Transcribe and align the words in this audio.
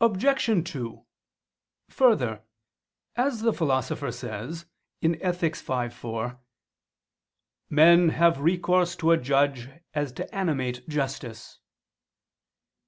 Obj. 0.00 0.70
2: 0.70 1.06
Further, 1.88 2.44
As 3.16 3.40
the 3.40 3.52
Philosopher 3.52 4.12
says 4.12 4.66
(Ethic. 5.02 5.56
v, 5.56 5.88
4), 5.88 6.38
"men 7.68 8.10
have 8.10 8.38
recourse 8.38 8.94
to 8.94 9.10
a 9.10 9.16
judge 9.16 9.68
as 9.92 10.12
to 10.12 10.32
animate 10.32 10.88
justice." 10.88 11.58